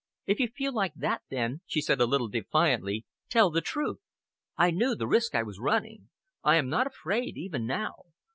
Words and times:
"If 0.25 0.39
you 0.39 0.47
feel 0.47 0.73
like 0.73 0.95
that, 0.95 1.21
then," 1.29 1.61
she 1.67 1.79
said 1.79 2.01
a 2.01 2.07
little 2.07 2.27
defiantly, 2.27 3.05
"tell 3.29 3.51
the 3.51 3.61
truth. 3.61 3.99
I 4.57 4.71
knew 4.71 4.95
the 4.95 5.05
risk 5.05 5.35
I 5.35 5.43
was 5.43 5.59
running. 5.59 6.09
I 6.43 6.55
am 6.55 6.69
not 6.69 6.87
afraid, 6.87 7.37
even 7.37 7.67
now. 7.67 8.05